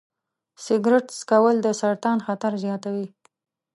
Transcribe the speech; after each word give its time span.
سګرټ 0.65 1.05
څکول 1.19 1.55
د 1.63 1.67
سرطان 1.81 2.17
خطر 2.25 2.51
زیاتوي. 2.63 3.07